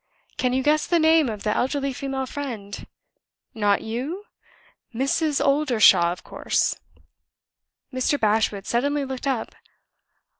Can 0.37 0.51
you 0.51 0.63
guess 0.63 0.87
the 0.87 0.97
name 0.97 1.29
of 1.29 1.43
the 1.43 1.55
elderly 1.55 1.93
female 1.93 2.25
friend? 2.25 2.87
Not 3.53 3.83
you! 3.83 4.25
Mrs. 4.95 5.39
Oldershaw, 5.45 6.11
of 6.11 6.23
course!" 6.23 6.79
Mr. 7.93 8.19
Bashwood 8.19 8.65
suddenly 8.65 9.05
looked 9.05 9.27
up. 9.27 9.53